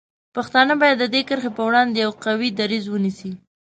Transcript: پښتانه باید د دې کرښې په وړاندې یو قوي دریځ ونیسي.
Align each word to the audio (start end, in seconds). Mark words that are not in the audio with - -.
پښتانه 0.35 0.73
باید 0.81 0.97
د 0.99 1.05
دې 1.13 1.21
کرښې 1.27 1.51
په 1.57 1.61
وړاندې 1.67 1.95
یو 2.05 2.11
قوي 2.23 2.49
دریځ 2.59 2.85
ونیسي. 2.89 3.31